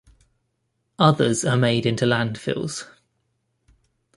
Others 0.97 1.45
are 1.45 1.55
made 1.55 1.85
into 1.85 2.05
landfills. 2.05 2.85